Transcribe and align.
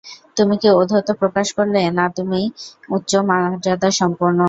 তুমি 0.37 0.55
কি 0.61 0.67
ঔদ্ধত্য 0.77 1.09
প্রকাশ 1.21 1.47
করলে, 1.57 1.81
না 1.97 2.05
তুমি 2.17 2.41
উচ্চ 2.89 3.11
মর্যাদাসম্পন্ন? 3.29 4.39